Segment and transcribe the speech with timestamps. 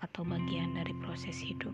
[0.00, 1.72] atau bagian dari proses hidup.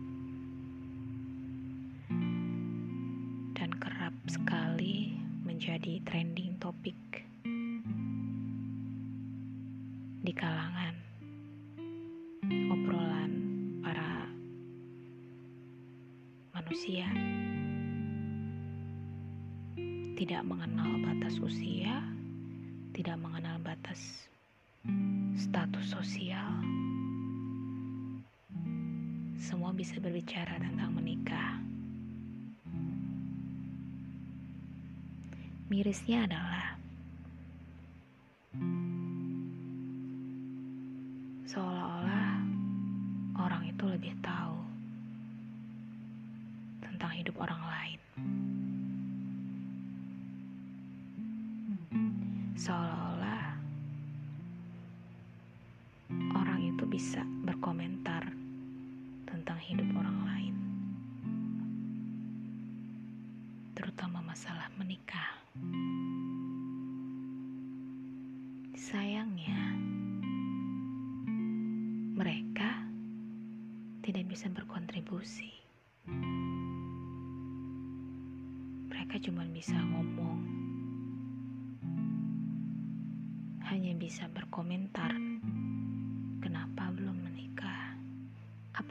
[3.56, 5.16] Dan kerap sekali
[5.46, 6.98] menjadi trending topik
[10.26, 10.94] di kalangan
[12.75, 13.32] obrolan
[13.82, 14.26] para
[16.50, 17.06] manusia
[20.17, 22.03] tidak mengenal batas usia,
[22.96, 24.26] tidak mengenal batas
[25.36, 26.56] status sosial.
[29.46, 31.63] Semua bisa berbicara tentang menikah.
[35.70, 36.75] Mirisnya adalah
[41.47, 42.43] seolah-olah
[43.39, 44.59] orang itu lebih tahu
[46.83, 48.01] tentang hidup orang lain.
[52.59, 53.47] Seolah-olah
[56.35, 57.23] orang itu bisa
[59.47, 60.56] tentang hidup orang lain,
[63.78, 65.39] terutama masalah menikah.
[68.74, 69.62] Sayangnya,
[72.19, 72.91] mereka
[74.02, 75.55] tidak bisa berkontribusi.
[78.91, 80.42] Mereka cuma bisa ngomong,
[83.70, 85.14] hanya bisa berkomentar.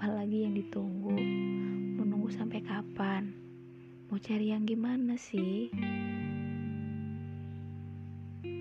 [0.05, 1.17] Apalagi yang ditunggu?
[1.97, 3.33] Menunggu sampai kapan?
[4.05, 5.73] Mau cari yang gimana sih?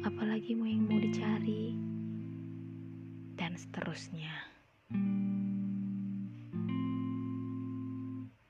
[0.09, 1.77] Apalagi mau yang mau dicari?
[3.37, 4.33] Dan seterusnya.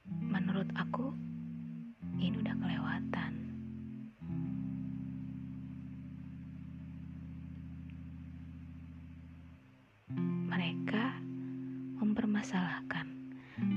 [0.06, 1.10] Menurut aku,
[2.22, 3.33] ini udah kelewatan.
[10.46, 11.03] Mereka
[12.44, 13.08] mempermasalahkan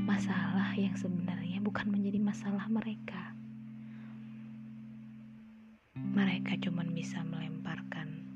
[0.04, 3.32] masalah yang sebenarnya bukan menjadi masalah mereka.
[5.96, 8.28] Mereka cuma bisa melemparkan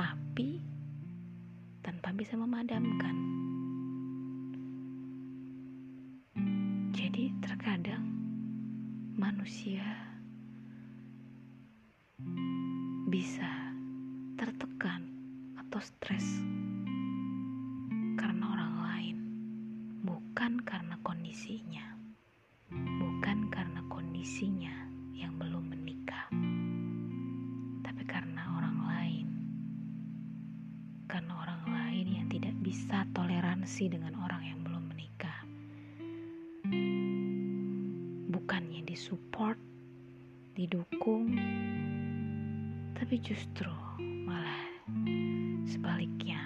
[0.00, 0.64] api
[1.84, 3.16] tanpa bisa memadamkan.
[6.96, 8.08] Jadi terkadang
[9.12, 9.84] manusia
[13.12, 13.76] bisa
[14.40, 15.04] tertekan
[15.60, 16.40] atau stres
[32.72, 35.44] bisa toleransi dengan orang yang belum menikah,
[38.32, 39.60] bukannya disupport,
[40.56, 41.36] didukung,
[42.96, 43.68] tapi justru
[44.24, 44.64] malah
[45.68, 46.40] sebaliknya.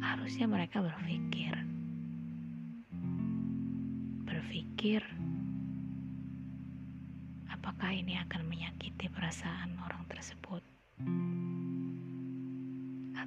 [0.00, 1.52] Harusnya mereka berpikir,
[4.24, 5.04] berpikir
[7.52, 10.64] apakah ini akan menyakiti perasaan orang tersebut,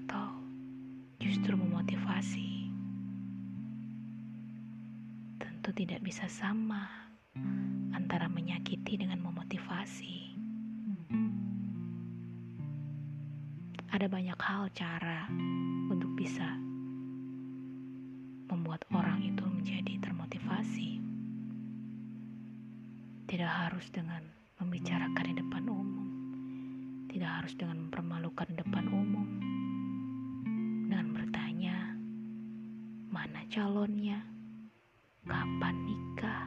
[0.04, 0.32] atau
[1.20, 2.72] justru memotivasi.
[5.40, 6.88] Tentu tidak bisa sama
[7.92, 10.32] antara menyakiti dengan memotivasi.
[13.90, 15.28] Ada banyak hal cara
[15.92, 16.46] untuk bisa
[18.48, 21.04] membuat orang itu menjadi termotivasi.
[23.30, 24.24] Tidak harus dengan
[24.58, 26.08] membicarakan di depan umum,
[27.12, 29.28] tidak harus dengan mempermalukan di depan umum,
[33.50, 34.22] calonnya,
[35.26, 36.46] kapan nikah,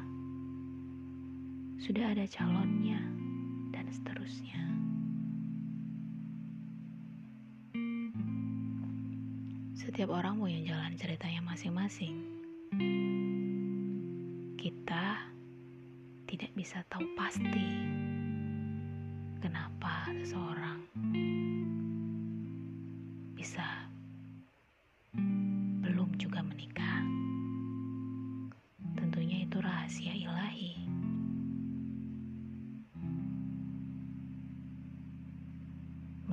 [1.82, 3.03] sudah ada calonnya,
[3.74, 4.62] dan seterusnya.
[9.74, 12.22] Setiap orang punya jalan ceritanya masing-masing.
[14.54, 15.27] Kita
[16.30, 17.66] tidak bisa tahu pasti
[19.42, 20.81] kenapa seseorang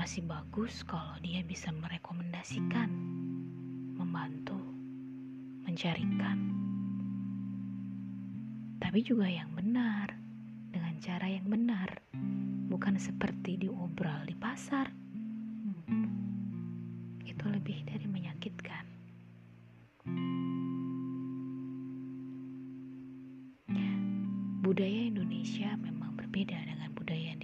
[0.09, 2.89] Masih bagus kalau dia bisa merekomendasikan,
[3.93, 4.57] membantu,
[5.69, 6.49] mencarikan.
[8.81, 10.09] Tapi juga yang benar,
[10.73, 12.01] dengan cara yang benar,
[12.73, 14.89] bukan seperti diobrol di pasar.
[17.21, 18.85] Itu lebih dari menyakitkan.
[24.65, 27.37] Budaya Indonesia memang berbeda dengan budaya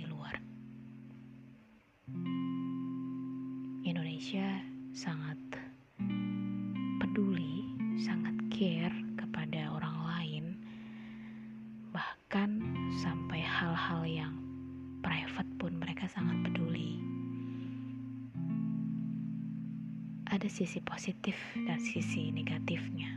[20.36, 23.08] Ada sisi positif dan sisi negatifnya.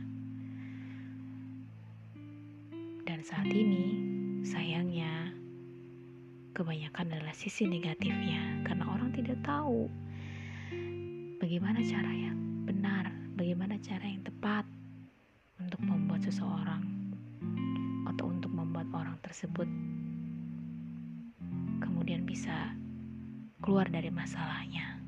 [3.03, 3.99] Dan saat ini,
[4.47, 5.35] sayangnya,
[6.55, 9.91] kebanyakan adalah sisi negatifnya karena orang tidak tahu
[11.43, 14.63] bagaimana cara yang benar, bagaimana cara yang tepat
[15.59, 16.87] untuk membuat seseorang
[18.15, 19.67] atau untuk membuat orang tersebut
[21.83, 22.71] kemudian bisa
[23.59, 24.98] keluar dari masalahnya.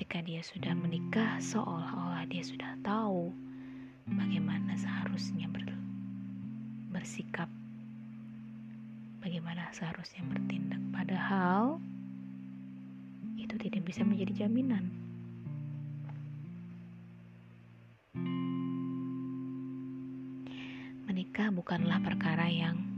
[0.00, 3.36] Ketika dia sudah menikah, seolah-olah dia sudah tahu
[4.08, 5.60] bagaimana seharusnya ber,
[6.88, 7.52] bersikap,
[9.20, 10.80] bagaimana seharusnya bertindak.
[10.88, 11.84] Padahal
[13.36, 14.88] itu tidak bisa menjadi jaminan.
[21.04, 22.89] Menikah bukanlah perkara yang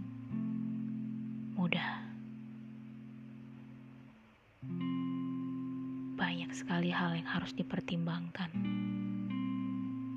[6.42, 8.50] Banyak sekali hal yang harus dipertimbangkan.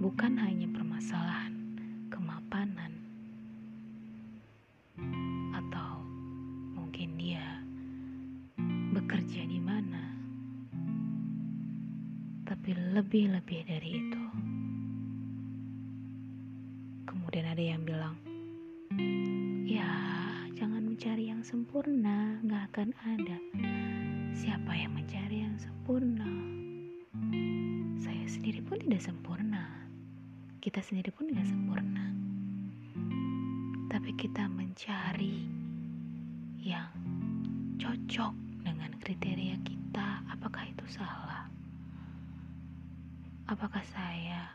[0.02, 1.54] Bukan hanya permasalahan
[2.10, 2.98] kemapanan
[5.54, 6.02] atau
[6.74, 7.62] mungkin dia
[8.98, 10.02] bekerja di mana.
[12.50, 14.24] Tapi lebih-lebih dari itu.
[17.06, 18.18] Kemudian ada yang bilang,
[19.62, 19.94] ya
[20.58, 23.38] jangan mencari yang sempurna, gak akan ada.
[24.36, 26.28] Siapa yang mencari yang sempurna?
[28.04, 29.64] Saya sendiri pun tidak sempurna.
[30.60, 32.12] Kita sendiri pun tidak sempurna.
[33.88, 35.48] Tapi kita mencari
[36.60, 36.92] yang
[37.80, 40.20] cocok dengan kriteria kita.
[40.28, 41.48] Apakah itu salah?
[43.48, 44.52] Apakah saya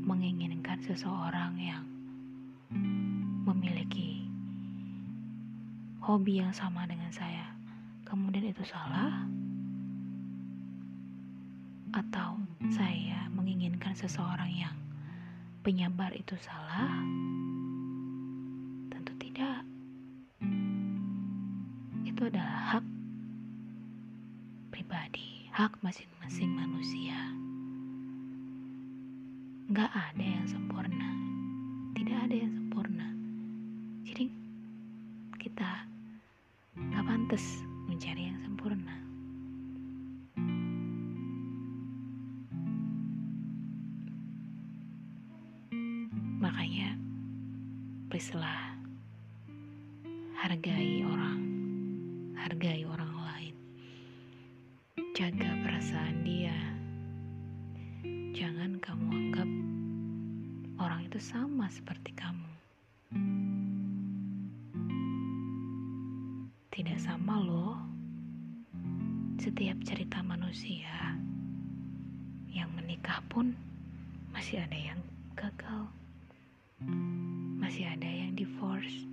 [0.00, 1.84] menginginkan seseorang yang
[3.44, 4.24] memiliki
[6.00, 7.55] hobi yang sama dengan saya,
[8.06, 9.26] kemudian itu salah,
[11.90, 12.38] atau
[12.70, 14.76] saya menginginkan seseorang yang
[15.66, 17.02] penyabar itu salah?
[18.94, 19.66] Tentu tidak.
[22.06, 22.86] Itu adalah hak
[24.70, 27.18] pribadi, hak masing-masing manusia.
[29.74, 31.10] Gak ada yang sempurna,
[31.98, 33.08] tidak ada yang sempurna.
[34.06, 34.30] Jadi
[35.42, 35.82] kita
[36.94, 37.65] gak pantas
[37.96, 38.96] mencari yang sempurna.
[46.36, 46.92] Makanya,
[48.12, 48.28] please
[50.36, 51.40] hargai orang,
[52.36, 53.56] hargai orang lain,
[55.16, 56.52] jaga perasaan dia.
[58.36, 59.48] Jangan kamu anggap
[60.84, 62.52] orang itu sama seperti kamu.
[66.68, 67.95] Tidak sama loh.
[69.46, 71.14] Setiap cerita manusia
[72.50, 73.54] yang menikah pun
[74.34, 74.98] masih ada yang
[75.38, 75.86] gagal.
[77.62, 79.06] Masih ada yang divorce.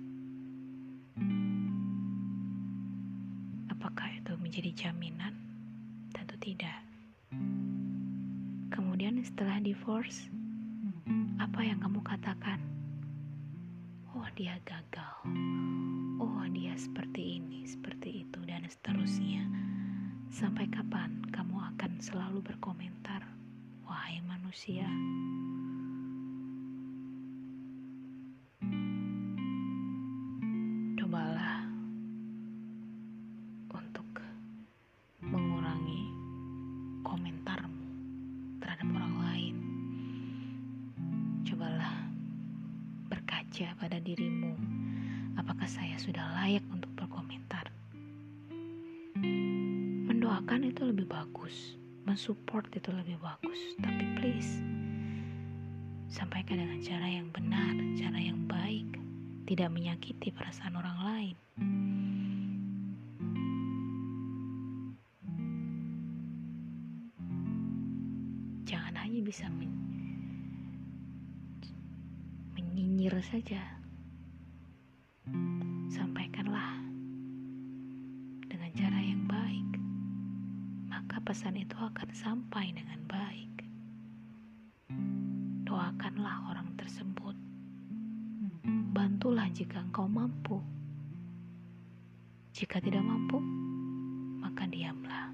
[3.70, 5.38] Apakah itu menjadi jaminan?
[6.10, 6.82] Tentu tidak.
[8.74, 10.26] Kemudian setelah divorce,
[11.38, 12.58] apa yang kamu katakan?
[14.10, 15.14] Oh, dia gagal.
[16.18, 19.63] Oh, dia seperti ini, seperti itu, dan seterusnya.
[20.34, 23.22] Sampai kapan kamu akan selalu berkomentar,
[23.86, 24.82] wahai manusia?
[30.98, 31.70] Cobalah
[33.78, 34.10] untuk
[35.22, 36.02] mengurangi
[37.06, 37.86] komentarmu
[38.58, 39.56] terhadap orang lain.
[41.46, 42.10] Cobalah
[43.06, 44.50] berkaca pada dirimu.
[45.38, 47.70] Apakah saya sudah layak untuk berkomentar?
[50.34, 51.78] Mendoakan itu lebih bagus,
[52.10, 53.78] mensupport itu lebih bagus.
[53.78, 54.58] Tapi please,
[56.10, 58.98] sampaikan dengan cara yang benar, cara yang baik,
[59.46, 61.36] tidak menyakiti perasaan orang lain.
[68.66, 69.70] Jangan hanya bisa men
[72.58, 73.83] menyinyir saja.
[81.24, 83.54] Pesan itu akan sampai dengan baik.
[85.64, 87.32] Doakanlah orang tersebut.
[88.92, 90.60] Bantulah jika engkau mampu.
[92.52, 93.40] Jika tidak mampu,
[94.44, 95.32] maka diamlah.